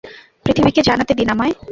[0.45, 1.53] পৃথিবীকে জানাতে দিন আমায়!